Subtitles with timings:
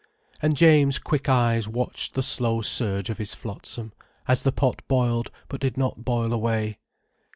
[0.41, 3.93] And James' quick eyes watched the slow surge of his flotsam,
[4.27, 6.79] as the pot boiled but did not boil away.